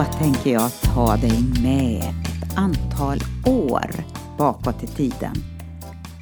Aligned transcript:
Då 0.00 0.06
tänker 0.06 0.52
jag 0.52 0.70
ta 0.94 1.16
dig 1.16 1.44
med 1.62 2.02
ett 2.02 2.58
antal 2.58 3.18
år 3.46 3.90
bakåt 4.38 4.82
i 4.82 4.86
tiden. 4.86 5.34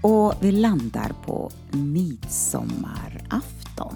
Och 0.02 0.34
vi 0.40 0.52
landar 0.52 1.12
på 1.26 1.50
midsommarafton. 1.70 3.94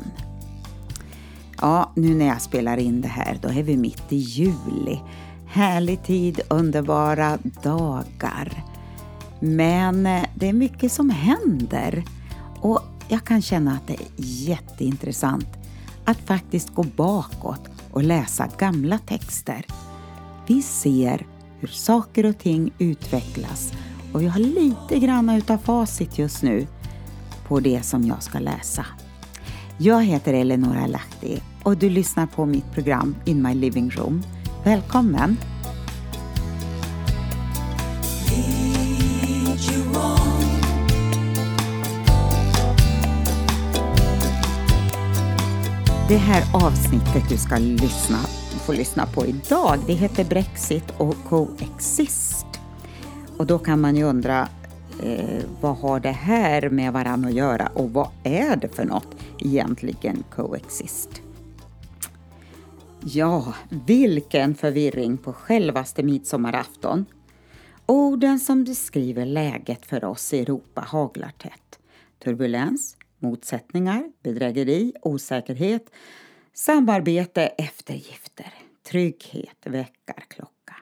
Ja, 1.60 1.92
nu 1.96 2.14
när 2.14 2.26
jag 2.26 2.42
spelar 2.42 2.76
in 2.76 3.00
det 3.00 3.08
här, 3.08 3.38
då 3.42 3.48
är 3.48 3.62
vi 3.62 3.76
mitt 3.76 4.12
i 4.12 4.16
juli. 4.16 5.00
Härlig 5.46 6.02
tid, 6.02 6.40
underbara 6.48 7.38
dagar. 7.62 8.64
Men 9.40 10.06
eh, 10.06 10.24
det 10.34 10.48
är 10.48 10.52
mycket 10.52 10.92
som 10.92 11.10
händer 11.10 12.04
och 12.60 12.80
jag 13.08 13.24
kan 13.24 13.42
känna 13.42 13.72
att 13.72 13.86
det 13.86 13.94
är 13.94 14.08
jätteintressant 14.16 15.48
att 16.04 16.18
faktiskt 16.18 16.74
gå 16.74 16.82
bakåt 16.82 17.71
och 17.92 18.02
läsa 18.02 18.48
gamla 18.58 18.98
texter. 18.98 19.66
Vi 20.46 20.62
ser 20.62 21.26
hur 21.60 21.68
saker 21.68 22.26
och 22.26 22.38
ting 22.38 22.72
utvecklas 22.78 23.72
och 24.12 24.22
vi 24.22 24.26
har 24.26 24.40
lite 24.40 24.98
grann 24.98 25.30
utav 25.30 25.58
facit 25.58 26.18
just 26.18 26.42
nu 26.42 26.66
på 27.48 27.60
det 27.60 27.82
som 27.82 28.04
jag 28.06 28.22
ska 28.22 28.38
läsa. 28.38 28.86
Jag 29.78 30.04
heter 30.04 30.34
Eleonora 30.34 30.86
Lahti 30.86 31.42
och 31.62 31.76
du 31.76 31.90
lyssnar 31.90 32.26
på 32.26 32.46
mitt 32.46 32.72
program 32.72 33.16
In 33.24 33.42
My 33.42 33.54
Living 33.54 33.90
Room. 33.90 34.22
Välkommen! 34.64 35.51
Det 46.12 46.18
här 46.18 46.66
avsnittet 46.66 47.28
du 47.28 47.36
ska 47.36 47.58
lyssna, 47.58 48.18
få 48.66 48.72
lyssna 48.72 49.06
på 49.06 49.26
idag, 49.26 49.78
det 49.86 49.92
heter 49.92 50.24
Brexit 50.24 50.84
och 50.98 51.16
Coexist. 51.28 52.46
Och 53.36 53.46
då 53.46 53.58
kan 53.58 53.80
man 53.80 53.96
ju 53.96 54.04
undra, 54.04 54.48
eh, 55.02 55.44
vad 55.60 55.76
har 55.76 56.00
det 56.00 56.10
här 56.10 56.70
med 56.70 56.92
varandra 56.92 57.28
att 57.28 57.34
göra 57.34 57.66
och 57.74 57.92
vad 57.92 58.08
är 58.24 58.56
det 58.56 58.68
för 58.68 58.84
något 58.84 59.16
egentligen, 59.38 60.24
Coexist? 60.34 61.22
Ja, 63.00 63.54
vilken 63.86 64.54
förvirring 64.54 65.18
på 65.18 65.32
självaste 65.32 66.02
midsommarafton. 66.02 67.06
Orden 67.86 68.40
som 68.40 68.64
beskriver 68.64 69.26
läget 69.26 69.86
för 69.86 70.04
oss 70.04 70.32
i 70.32 70.40
Europa 70.40 70.80
haglar 70.80 71.32
tätt. 71.38 71.78
Turbulens, 72.24 72.96
motsättningar, 73.22 74.12
bedrägeri, 74.22 74.92
osäkerhet, 75.02 75.90
samarbete, 76.52 77.46
eftergifter, 77.46 78.54
trygghet, 78.82 79.56
väckarklocka. 79.64 80.76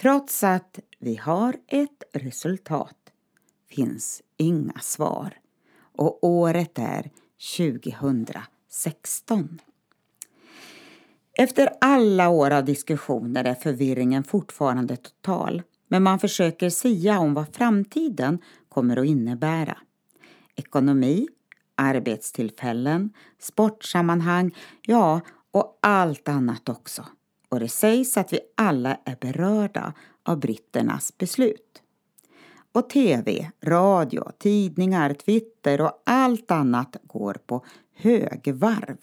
Trots 0.00 0.44
att 0.44 0.80
vi 0.98 1.16
har 1.16 1.56
ett 1.66 2.02
resultat 2.12 2.96
finns 3.68 4.22
inga 4.36 4.78
svar 4.80 5.38
och 5.78 6.24
året 6.24 6.78
är 6.78 7.10
2016. 7.56 9.60
Efter 11.38 11.70
alla 11.80 12.28
år 12.28 12.50
av 12.50 12.64
diskussioner 12.64 13.44
är 13.44 13.54
förvirringen 13.54 14.24
fortfarande 14.24 14.96
total 14.96 15.62
men 15.88 16.02
man 16.02 16.18
försöker 16.18 16.70
sia 16.70 17.18
om 17.18 17.34
vad 17.34 17.54
framtiden 17.54 18.38
kommer 18.68 18.96
att 18.96 19.06
innebära 19.06 19.78
ekonomi, 20.56 21.28
arbetstillfällen, 21.74 23.10
sportsammanhang, 23.38 24.54
ja, 24.82 25.20
och 25.50 25.78
allt 25.82 26.28
annat 26.28 26.68
också. 26.68 27.04
Och 27.48 27.60
det 27.60 27.68
sägs 27.68 28.16
att 28.16 28.32
vi 28.32 28.40
alla 28.54 28.98
är 29.04 29.16
berörda 29.20 29.94
av 30.22 30.40
britternas 30.40 31.18
beslut. 31.18 31.82
Och 32.72 32.90
tv, 32.90 33.50
radio, 33.62 34.30
tidningar, 34.38 35.14
Twitter 35.14 35.80
och 35.80 36.02
allt 36.06 36.50
annat 36.50 36.96
går 37.02 37.34
på 37.46 37.64
högvarv. 37.94 38.98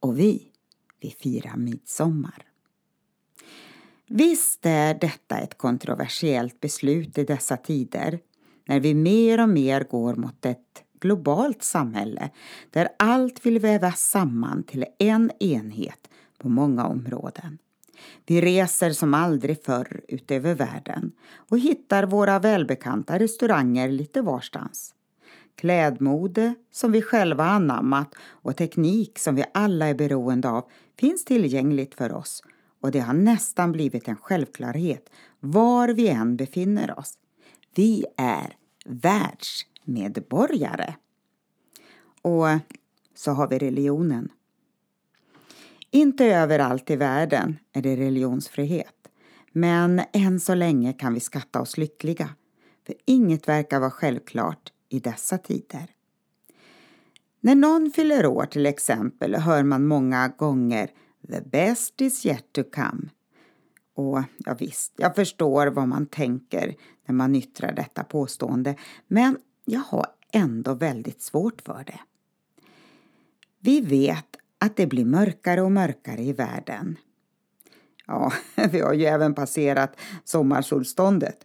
Och 0.00 0.18
vi, 0.18 0.50
vi 1.00 1.10
firar 1.10 1.56
midsommar. 1.56 2.46
Visst 4.06 4.66
är 4.66 4.94
detta 4.94 5.38
ett 5.38 5.58
kontroversiellt 5.58 6.60
beslut 6.60 7.18
i 7.18 7.24
dessa 7.24 7.56
tider 7.56 8.20
när 8.64 8.80
vi 8.80 8.94
mer 8.94 9.40
och 9.40 9.48
mer 9.48 9.84
går 9.90 10.14
mot 10.14 10.46
ett 10.46 10.82
globalt 11.00 11.62
samhälle 11.62 12.30
där 12.70 12.88
allt 12.98 13.46
vill 13.46 13.58
vävas 13.58 14.00
samman 14.00 14.62
till 14.62 14.84
en 14.98 15.30
enhet 15.40 16.08
på 16.38 16.48
många 16.48 16.86
områden. 16.86 17.58
Vi 18.26 18.40
reser 18.40 18.90
som 18.90 19.14
aldrig 19.14 19.64
förr 19.64 20.00
utöver 20.08 20.54
världen 20.54 21.12
och 21.34 21.58
hittar 21.58 22.06
våra 22.06 22.38
välbekanta 22.38 23.18
restauranger 23.18 23.88
lite 23.88 24.22
varstans. 24.22 24.94
Klädmode 25.54 26.54
som 26.70 26.92
vi 26.92 27.02
själva 27.02 27.44
anammat 27.44 28.14
och 28.24 28.56
teknik 28.56 29.18
som 29.18 29.34
vi 29.34 29.44
alla 29.54 29.86
är 29.86 29.94
beroende 29.94 30.48
av 30.48 30.64
finns 30.98 31.24
tillgängligt 31.24 31.94
för 31.94 32.12
oss 32.12 32.42
och 32.80 32.90
det 32.90 33.00
har 33.00 33.14
nästan 33.14 33.72
blivit 33.72 34.08
en 34.08 34.16
självklarhet 34.16 35.10
var 35.40 35.88
vi 35.88 36.08
än 36.08 36.36
befinner 36.36 36.98
oss. 36.98 37.14
Vi 37.74 38.04
är 38.16 38.56
världsmedborgare. 38.84 40.94
Och 42.22 42.46
så 43.14 43.30
har 43.30 43.48
vi 43.48 43.58
religionen. 43.58 44.28
Inte 45.90 46.26
överallt 46.26 46.90
i 46.90 46.96
världen 46.96 47.58
är 47.72 47.82
det 47.82 47.96
religionsfrihet. 47.96 49.08
Men 49.52 50.02
än 50.12 50.40
så 50.40 50.54
länge 50.54 50.92
kan 50.92 51.14
vi 51.14 51.20
skatta 51.20 51.60
oss 51.60 51.78
lyckliga. 51.78 52.28
För 52.86 52.94
inget 53.04 53.48
verkar 53.48 53.80
vara 53.80 53.90
självklart 53.90 54.72
i 54.88 55.00
dessa 55.00 55.38
tider. 55.38 55.90
När 57.40 57.54
någon 57.54 57.90
fyller 57.90 58.26
år 58.26 58.44
till 58.44 58.66
exempel 58.66 59.34
hör 59.34 59.62
man 59.62 59.86
många 59.86 60.28
gånger 60.28 60.90
The 61.28 61.40
best 61.40 62.00
is 62.00 62.26
yet 62.26 62.52
to 62.52 62.62
come. 62.74 63.08
Och 63.94 64.22
ja, 64.38 64.54
visst, 64.58 64.92
jag 64.96 65.14
förstår 65.14 65.66
vad 65.66 65.88
man 65.88 66.06
tänker 66.06 66.74
när 67.06 67.14
man 67.14 67.34
yttrar 67.34 67.72
detta 67.72 68.04
påstående, 68.04 68.74
men 69.06 69.38
jag 69.64 69.80
har 69.80 70.06
ändå 70.32 70.74
väldigt 70.74 71.22
svårt 71.22 71.62
för 71.62 71.84
det. 71.86 72.00
Vi 73.58 73.80
vet 73.80 74.36
att 74.58 74.76
det 74.76 74.86
blir 74.86 75.04
mörkare 75.04 75.62
och 75.62 75.72
mörkare 75.72 76.22
i 76.22 76.32
världen. 76.32 76.96
Ja, 78.06 78.32
vi 78.70 78.80
har 78.80 78.92
ju 78.92 79.04
även 79.04 79.34
passerat 79.34 79.96
sommarsolståndet. 80.24 81.44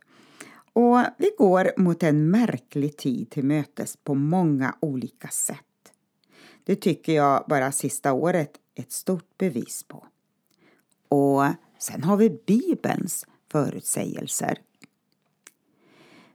Och 0.74 0.98
vi 1.18 1.32
går 1.38 1.72
mot 1.78 2.04
en 2.04 2.32
märklig 2.32 2.98
tid 2.98 3.30
till 3.30 3.44
mötes 3.44 3.98
på 4.04 4.16
många 4.16 4.76
olika 4.80 5.28
sätt. 5.28 5.58
Det 6.64 6.76
tycker 6.76 7.14
jag 7.14 7.46
bara 7.48 7.72
sista 7.72 8.14
året 8.14 8.52
ett 8.76 8.92
stort 8.92 9.38
bevis 9.38 9.84
på. 9.84 10.08
Och 11.10 11.44
sen 11.80 12.04
har 12.04 12.18
vi 12.18 12.42
Bibelns 12.48 13.26
förutsägelser. 13.52 14.58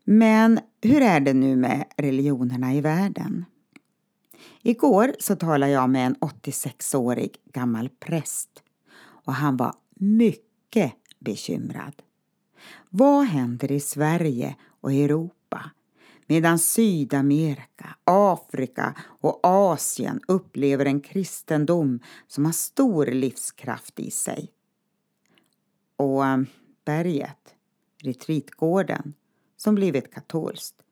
Men 0.04 0.60
hur 0.82 1.02
är 1.02 1.20
det 1.20 1.34
nu 1.34 1.56
med 1.56 1.84
religionerna 1.96 2.74
i 2.74 2.80
världen? 2.80 3.44
Igår 4.62 5.14
så 5.18 5.36
talade 5.36 5.72
jag 5.72 5.90
med 5.90 6.06
en 6.06 6.16
86-årig 6.16 7.36
gammal 7.52 7.88
präst 7.88 8.62
och 9.00 9.34
han 9.34 9.56
var 9.56 9.74
mycket 9.94 10.92
bekymrad. 11.18 12.02
Vad 12.90 13.24
händer 13.24 13.72
i 13.72 13.80
Sverige 13.80 14.56
och 14.80 14.92
Europa 14.92 15.70
medan 16.26 16.58
Sydamerika, 16.58 17.96
Afrika 18.04 18.94
och 19.00 19.40
Asien 19.42 20.20
upplever 20.28 20.84
en 20.84 21.00
kristendom 21.00 22.00
som 22.26 22.44
har 22.44 22.52
stor 22.52 23.06
livskraft 23.06 24.00
i 24.00 24.10
sig? 24.10 24.50
Och 25.96 26.26
eh, 26.26 26.40
berget, 26.84 27.54
retreatgården, 28.02 29.14
som 29.62 29.74
blivit 29.74 30.14
katolskt, 30.14 30.82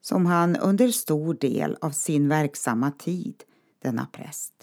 som 0.00 0.26
han 0.26 0.56
under 0.56 0.88
stor 0.88 1.34
del 1.34 1.76
av 1.80 1.90
sin 1.90 2.28
verksamma 2.28 2.90
tid, 2.90 3.42
denna 3.78 4.06
präst, 4.06 4.54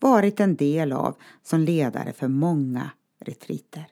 varit 0.00 0.40
en 0.40 0.56
del 0.56 0.92
av 0.92 1.16
som 1.42 1.60
ledare 1.60 2.12
för 2.12 2.28
många 2.28 2.90
retriter. 3.18 3.86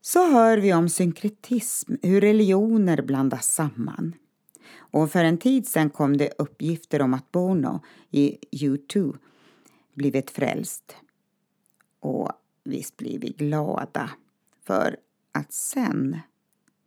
Så 0.00 0.30
hör 0.30 0.58
vi 0.58 0.74
om 0.74 0.88
synkretism, 0.88 1.94
hur 2.02 2.20
religioner 2.20 3.02
blandas 3.02 3.46
samman. 3.46 4.14
Och 4.74 5.10
för 5.10 5.24
en 5.24 5.38
tid 5.38 5.68
sedan 5.68 5.90
kom 5.90 6.16
det 6.16 6.32
uppgifter 6.38 7.02
om 7.02 7.14
att 7.14 7.32
Bono 7.32 7.80
i 8.10 8.38
U2 8.52 9.16
blivit 9.94 10.30
frälst. 10.30 10.96
Och 12.00 12.32
visst 12.64 12.96
blir 12.96 13.18
vi 13.18 13.28
glada. 13.28 14.10
För 14.64 14.96
att 15.32 15.52
sen 15.52 16.20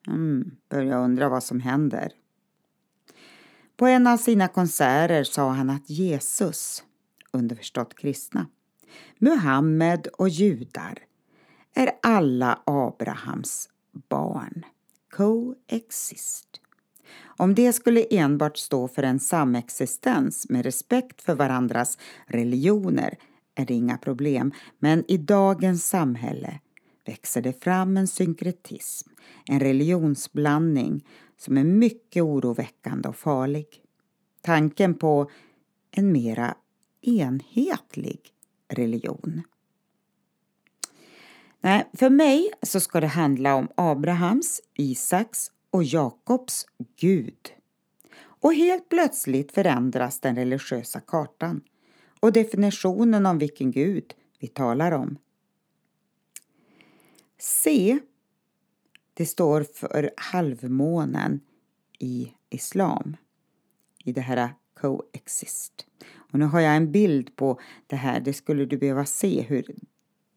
Mm, 0.08 0.52
börjar 0.70 1.04
undra 1.04 1.30
vad 1.30 1.44
som 1.44 1.60
händer. 1.60 2.12
På 3.78 3.88
en 3.88 4.08
av 4.08 4.18
sina 4.18 4.48
konserter 4.48 5.24
sa 5.24 5.52
han 5.52 5.70
att 5.70 5.90
Jesus, 5.90 6.84
underförstått 7.32 7.96
kristna, 7.96 8.48
Muhammed 9.18 10.08
och 10.08 10.30
judar 10.30 11.00
är 11.74 11.92
alla 12.02 12.60
Abrahams 12.66 13.70
barn. 14.10 14.66
Coexist. 15.12 16.62
Om 17.38 17.56
det 17.56 17.74
skulle 17.74 18.04
enbart 18.04 18.58
stå 18.58 18.88
för 18.88 19.04
en 19.04 19.20
samexistens 19.20 20.50
med 20.50 20.66
respekt 20.66 21.22
för 21.22 21.36
varandras 21.36 21.98
religioner 22.26 23.18
är 23.56 23.66
det 23.66 23.74
inga 23.74 23.98
problem, 23.98 24.52
men 24.80 25.04
i 25.08 25.18
dagens 25.18 25.88
samhälle 25.88 26.60
växer 27.06 27.42
det 27.42 27.64
fram 27.64 27.98
en 27.98 28.08
synkretism, 28.08 29.10
en 29.46 29.60
religionsblandning 29.60 31.06
som 31.38 31.58
är 31.58 31.64
mycket 31.64 32.24
oroväckande 32.24 33.10
och 33.10 33.16
farlig. 33.16 33.68
Tanken 34.42 34.94
på 34.94 35.32
en 35.92 36.12
mera 36.12 36.56
enhetlig 37.02 38.20
religion. 38.68 39.42
Nej, 41.62 41.90
för 41.94 42.10
mig 42.10 42.52
så 42.62 42.80
ska 42.80 43.00
det 43.00 43.08
handla 43.08 43.56
om 43.56 43.68
Abrahams, 43.76 44.62
Isaks 44.74 45.52
och 45.70 45.84
Jakobs 45.84 46.66
Gud. 47.00 47.54
Och 48.18 48.54
helt 48.54 48.90
plötsligt 48.90 49.52
förändras 49.52 50.20
den 50.20 50.36
religiösa 50.36 51.00
kartan 51.00 51.62
och 52.20 52.32
definitionen 52.32 53.26
om 53.26 53.38
vilken 53.38 53.72
Gud 53.72 54.14
vi 54.40 54.48
talar 54.48 54.92
om. 54.92 55.18
C, 57.38 58.00
det 59.14 59.26
står 59.26 59.64
för 59.64 60.12
halvmånen 60.18 61.40
i 62.00 62.34
islam, 62.50 63.18
i 64.04 64.12
det 64.12 64.22
här 64.22 64.50
coexist. 64.82 65.88
Och 66.16 66.40
nu 66.40 66.46
har 66.46 66.60
jag 66.60 66.76
en 66.76 66.92
bild 66.92 67.36
på 67.36 67.60
det 67.88 67.96
här, 67.96 68.20
det 68.20 68.34
skulle 68.34 68.66
du 68.66 68.78
behöva 68.78 69.06
se 69.06 69.42
hur 69.42 69.76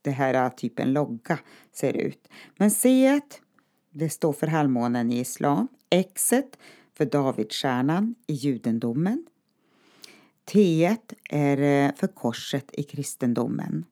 det 0.01 0.11
här 0.11 0.33
äh, 0.33 0.49
typen 0.49 0.93
logga 0.93 1.39
ser 1.71 1.93
ut. 1.93 2.27
Men 2.57 2.71
C 2.71 3.21
det 3.91 4.09
står 4.09 4.33
för 4.33 4.47
halvmånen 4.47 5.11
i 5.11 5.19
islam, 5.19 5.67
X 5.89 6.33
för 6.93 7.05
Davidstjärnan 7.05 8.15
i 8.27 8.33
judendomen. 8.33 9.25
T 10.45 10.85
är 11.29 11.61
äh, 11.61 11.95
för 11.95 12.07
korset 12.07 12.69
i 12.73 12.83
kristendomen. 12.83 13.85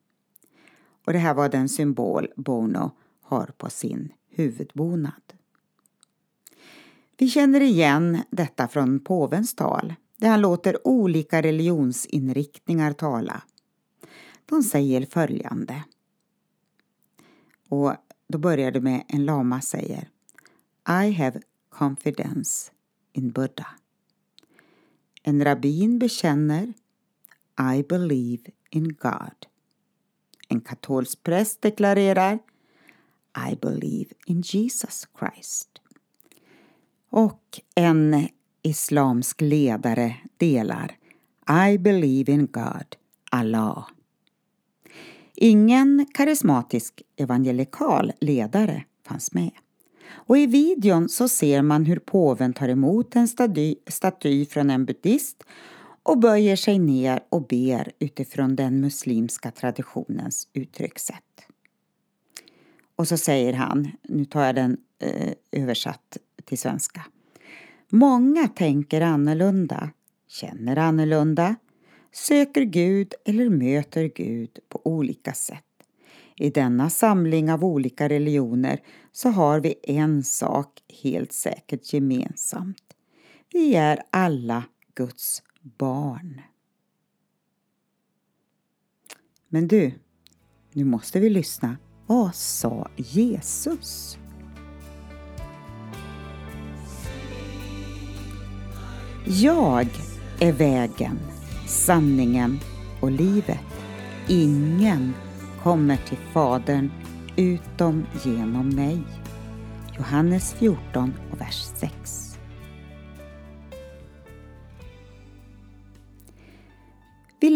Och 1.08 1.14
det 1.14 1.18
här 1.18 1.34
var 1.34 1.48
den 1.48 1.68
symbol 1.68 2.28
Bono 2.36 2.90
har 3.22 3.46
på 3.46 3.70
sin 3.70 4.12
huvudbonad. 4.30 5.34
Vi 7.18 7.28
känner 7.28 7.60
igen 7.60 8.22
detta 8.30 8.68
från 8.68 9.00
påvens 9.00 9.54
tal 9.54 9.94
där 10.16 10.28
han 10.28 10.40
låter 10.40 10.86
olika 10.86 11.42
religionsinriktningar 11.42 12.92
tala. 12.92 13.42
De 14.46 14.62
säger 14.62 15.06
följande. 15.06 15.84
Och 17.68 17.94
då 18.28 18.38
börjar 18.38 18.70
det 18.70 18.80
med 18.80 19.04
en 19.08 19.24
lama 19.24 19.60
säger 19.60 20.08
I 21.04 21.10
have 21.12 21.40
confidence 21.68 22.72
in 23.12 23.30
Buddha. 23.30 23.66
En 25.22 25.44
rabbin 25.44 25.98
bekänner 25.98 26.72
I 27.76 27.82
believe 27.82 28.50
in 28.70 28.88
God. 28.88 29.48
En 30.48 30.60
katolsk 30.60 31.22
präst 31.22 31.62
deklarerar 31.62 32.38
I 33.50 33.56
believe 33.56 34.10
in 34.26 34.42
Jesus 34.44 35.08
Christ. 35.18 35.68
Och 37.10 37.60
en 37.74 38.28
islamsk 38.62 39.40
ledare 39.40 40.16
delar 40.36 40.96
I 41.70 41.78
believe 41.78 42.32
in 42.32 42.46
God, 42.46 42.96
Allah. 43.30 43.86
Ingen 45.34 46.06
karismatisk 46.14 47.02
evangelikal 47.16 48.12
ledare 48.20 48.84
fanns 49.06 49.32
med. 49.32 49.50
Och 50.10 50.38
i 50.38 50.46
videon 50.46 51.08
så 51.08 51.28
ser 51.28 51.62
man 51.62 51.84
hur 51.84 51.98
påven 51.98 52.52
tar 52.52 52.68
emot 52.68 53.16
en 53.16 53.28
staty, 53.28 53.74
staty 53.86 54.46
från 54.46 54.70
en 54.70 54.84
buddhist 54.84 55.44
och 56.08 56.18
böjer 56.18 56.56
sig 56.56 56.78
ner 56.78 57.20
och 57.28 57.46
ber 57.46 57.92
utifrån 57.98 58.56
den 58.56 58.80
muslimska 58.80 59.50
traditionens 59.50 60.48
uttryckssätt. 60.52 61.46
Och 62.96 63.08
så 63.08 63.16
säger 63.16 63.52
han, 63.52 63.90
nu 64.02 64.24
tar 64.24 64.46
jag 64.46 64.54
den 64.54 64.76
eh, 64.98 65.32
översatt 65.52 66.16
till 66.44 66.58
svenska. 66.58 67.04
Många 67.88 68.48
tänker 68.48 69.00
annorlunda, 69.00 69.90
känner 70.28 70.76
annorlunda, 70.76 71.56
söker 72.12 72.62
Gud 72.62 73.14
eller 73.24 73.48
möter 73.48 74.04
Gud 74.04 74.58
på 74.68 74.80
olika 74.84 75.32
sätt. 75.32 75.64
I 76.36 76.50
denna 76.50 76.90
samling 76.90 77.52
av 77.52 77.64
olika 77.64 78.08
religioner 78.08 78.80
så 79.12 79.28
har 79.28 79.60
vi 79.60 79.74
en 79.82 80.24
sak 80.24 80.80
helt 81.02 81.32
säkert 81.32 81.92
gemensamt. 81.92 82.94
Vi 83.52 83.74
är 83.74 84.02
alla 84.10 84.64
Guds 84.94 85.42
barn. 85.76 86.40
Men 89.48 89.68
du, 89.68 89.92
nu 90.72 90.84
måste 90.84 91.20
vi 91.20 91.30
lyssna. 91.30 91.76
Vad 92.06 92.34
sa 92.34 92.88
Jesus? 92.96 94.18
Jag 99.26 99.88
är 100.40 100.52
vägen 100.52 101.18
sanningen 101.68 102.58
och 103.00 103.10
livet. 103.10 103.60
Ingen 104.28 105.14
kommer 105.62 105.96
till 105.96 106.18
Fadern 106.32 106.90
utom 107.36 108.06
genom 108.24 108.68
mig. 108.68 109.02
Johannes 109.98 110.54
14 110.54 111.14
och 111.32 111.40
vers 111.40 111.62
6. 111.76 112.27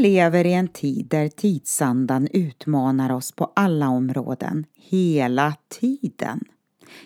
Lever 0.02 0.46
i 0.46 0.52
en 0.52 0.68
tid 0.68 1.06
där 1.06 1.28
tidsandan 1.28 2.28
utmanar 2.32 3.12
oss 3.12 3.32
på 3.32 3.52
alla 3.56 3.88
områden, 3.88 4.66
hela 4.74 5.54
tiden. 5.68 6.40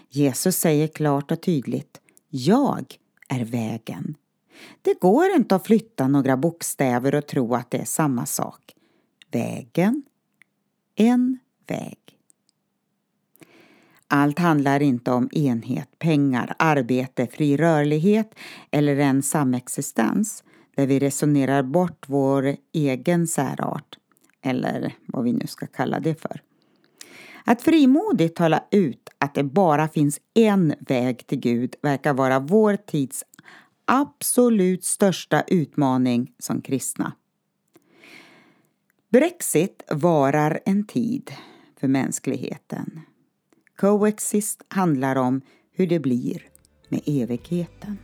Jesus 0.09 0.57
säger 0.57 0.89
klart 0.89 1.31
och 1.31 1.43
tydligt 1.43 2.01
Jag 2.29 2.95
är 3.29 3.45
vägen, 3.45 4.17
det 4.83 5.01
går 5.01 5.31
inte 5.37 5.57
att 5.57 5.67
flytta 5.67 6.09
några 6.09 6.37
bokstäver 6.37 7.15
och 7.15 7.27
tro 7.27 7.55
att 7.55 7.71
det 7.71 7.79
är 7.79 7.85
samma 7.85 8.27
sak. 8.27 8.75
Vägen, 9.31 10.03
en 10.95 11.39
väg. 11.67 11.99
Allt 14.09 14.39
handlar 14.39 14.83
inte 14.83 15.11
om 15.11 15.29
enhet, 15.33 15.99
pengar, 15.99 16.55
arbete, 16.59 17.27
fri 17.27 17.57
rörlighet 17.57 18.35
eller 18.71 18.97
en 18.97 19.23
samexistens 19.23 20.45
där 20.77 20.87
vi 20.87 20.99
resonerar 20.99 21.63
bort 21.63 22.05
vår 22.09 22.57
egen 22.73 23.27
särart, 23.27 23.99
eller 24.43 24.95
vad 25.07 25.25
vi 25.25 25.33
nu 25.33 25.47
ska 25.47 25.67
kalla 25.67 26.01
det 26.01 26.15
för. 26.15 26.43
Att 27.45 27.63
frimodigt 27.63 28.37
tala 28.37 28.65
ut 28.71 29.09
att 29.19 29.35
det 29.35 29.45
bara 29.45 29.89
finns 29.89 30.21
en 30.35 30.75
väg 30.81 31.27
till 31.27 31.39
Gud 31.39 31.75
verkar 31.83 32.15
vara 32.15 32.39
vår 32.39 32.77
tids 32.77 33.25
absolut 33.85 34.85
största 34.85 35.45
utmaning 35.47 36.33
som 36.39 36.61
kristna. 36.61 37.13
Brexit 39.09 39.83
varar 39.91 40.61
en 40.65 40.87
tid 40.87 41.33
för 41.81 41.89
mänskligheten. 41.89 43.01
Coexist 43.77 44.63
handlar 44.69 45.17
om 45.17 45.41
hur 45.73 45.87
det 45.87 45.99
blir 45.99 46.43
med 46.89 47.01
evigheten. 47.07 47.99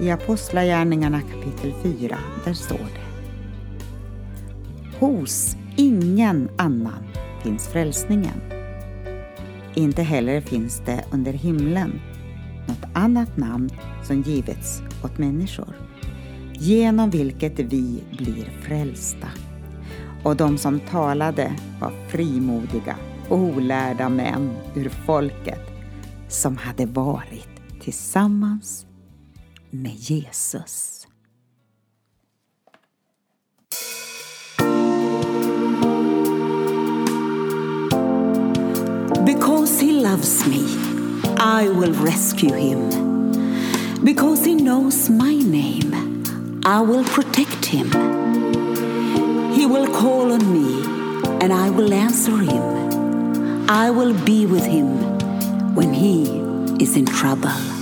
I 0.00 0.10
Apostlagärningarna 0.10 1.20
kapitel 1.20 1.72
4, 1.82 2.18
där 2.44 2.54
står 2.54 2.78
det 2.78 3.06
Hos 4.98 5.56
ingen 5.76 6.48
annan 6.56 7.04
finns 7.42 7.68
frälsningen 7.68 8.40
inte 9.76 10.02
heller 10.02 10.40
finns 10.40 10.82
det 10.86 11.04
under 11.10 11.32
himlen 11.32 12.00
något 12.68 12.90
annat 12.92 13.36
namn 13.36 13.70
som 14.04 14.22
givits 14.22 14.82
åt 15.04 15.18
människor, 15.18 15.76
genom 16.52 17.10
vilket 17.10 17.58
vi 17.58 18.04
blir 18.18 18.44
frälsta. 18.62 19.28
Och 20.22 20.36
de 20.36 20.58
som 20.58 20.80
talade 20.80 21.52
var 21.80 21.92
frimodiga 22.08 22.96
och 23.28 23.38
olärda 23.38 24.08
män 24.08 24.50
ur 24.74 24.88
folket 24.88 25.60
som 26.28 26.56
hade 26.56 26.86
varit 26.86 27.48
tillsammans 27.80 28.86
med 29.82 29.96
Jesus. 29.98 31.06
Because 39.24 39.80
he 39.80 39.92
loves 39.92 40.46
me, 40.46 40.64
I 41.36 41.68
will 41.68 41.92
rescue 41.92 42.54
him. 42.54 42.90
Because 44.04 44.44
he 44.44 44.54
knows 44.54 45.10
my 45.10 45.34
name, 45.34 45.92
I 46.64 46.80
will 46.80 47.04
protect 47.04 47.66
him. 47.66 47.90
He 49.52 49.66
will 49.66 49.86
call 49.86 50.32
on 50.32 50.52
me, 50.52 50.84
and 51.40 51.52
I 51.52 51.70
will 51.70 51.92
answer 51.92 52.38
him. 52.38 52.64
I 53.68 53.90
will 53.90 54.14
be 54.24 54.46
with 54.46 54.64
him 54.64 54.88
when 55.74 55.92
he 55.92 56.22
is 56.78 56.96
in 56.96 57.06
trouble. 57.06 57.75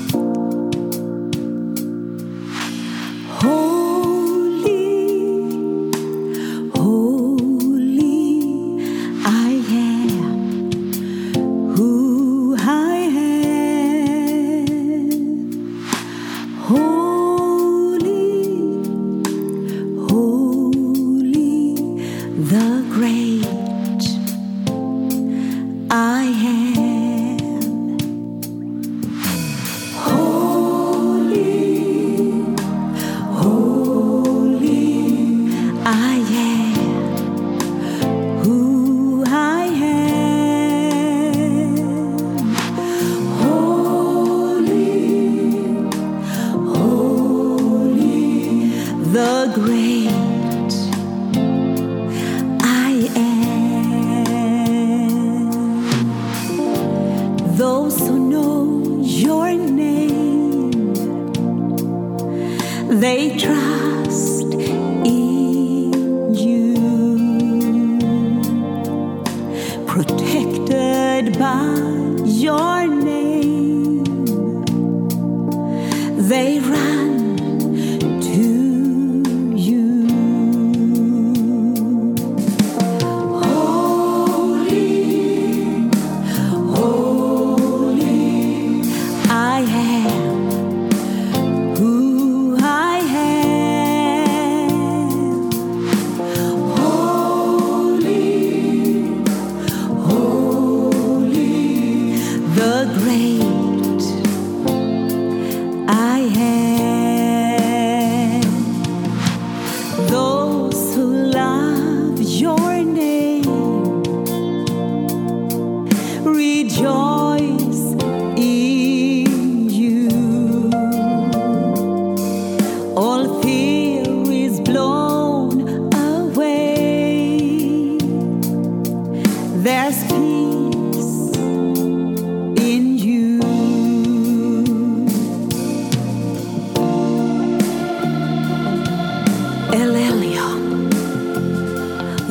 try. 63.30 63.63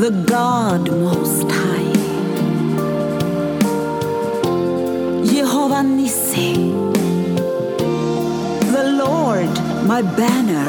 the 0.03 0.11
God 0.27 0.91
Most 0.91 1.49
High. 1.49 1.93
Jehovah 5.23 5.83
Nissi, 5.97 6.55
the 8.75 8.83
Lord, 9.03 9.53
my 9.87 10.01
banner. 10.01 10.67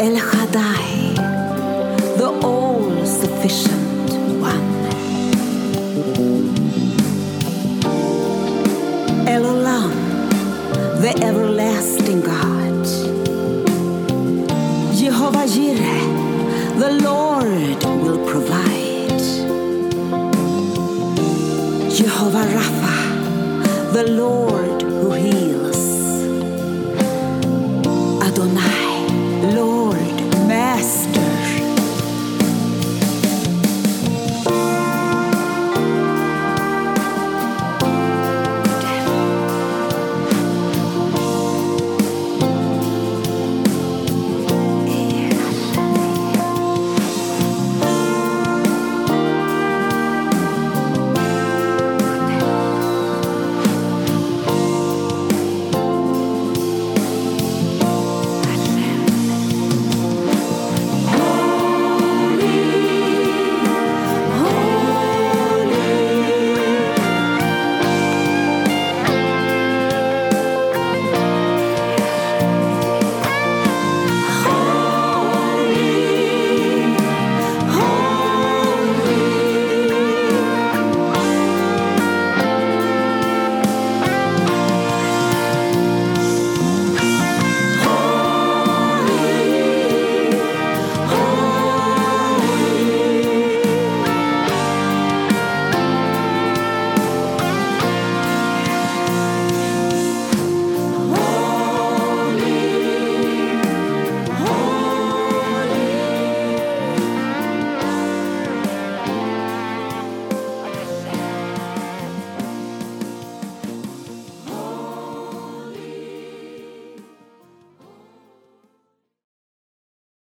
El 0.00 0.16
Hadai, 0.28 1.14
the 2.18 2.28
all 2.42 3.06
sufficient 3.06 4.10
one. 4.50 4.70
El 9.28 9.44
Olam, 9.52 9.94
the 11.02 11.12
everlasting 11.22 12.20
God. 12.20 12.63
Lord 17.02 17.84
will 18.02 18.24
provide. 18.26 18.74
Jehovah 21.90 22.46
Rapha, 22.56 23.92
the 23.92 24.04
Lord 24.12 24.83